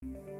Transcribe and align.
This 0.00 0.37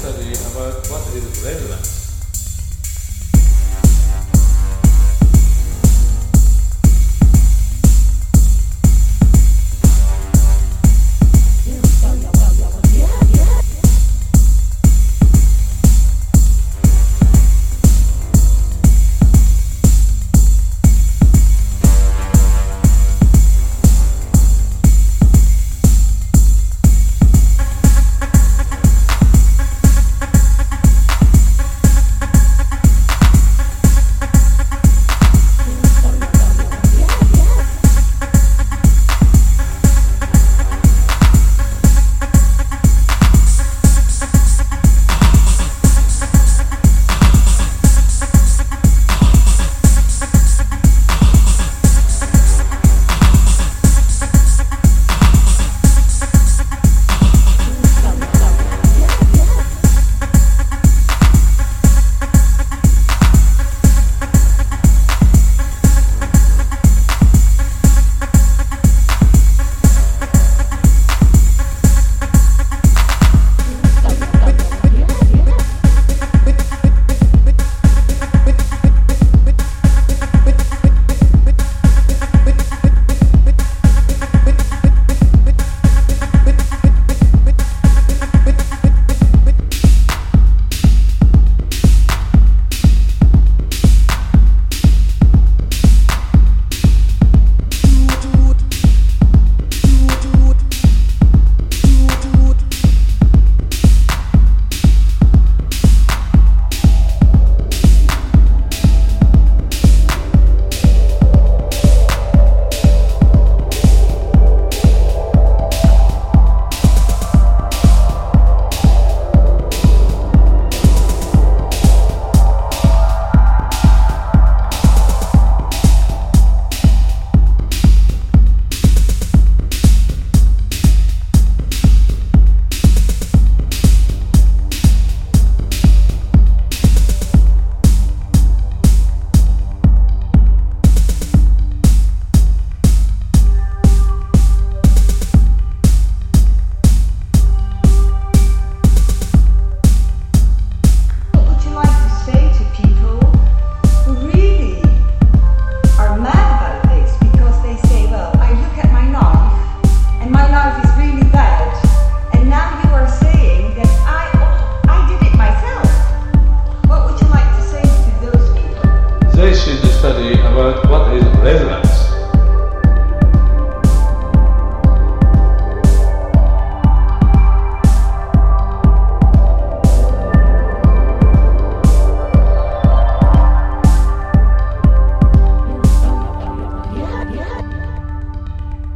study 0.00 0.32
about 0.32 0.80
what 0.88 1.06
is 1.14 1.44
resonance. 1.44 1.99